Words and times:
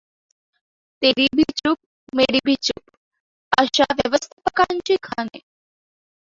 तेरी 1.01 1.27
भी 1.35 1.43
चूप 1.57 1.77
मेरी 2.15 2.39
भी 2.45 2.55
चूप! 2.63 2.83
अशा 3.59 3.85
व्यवस्थापकांची 3.93 4.95
‘खाने. 5.03 5.39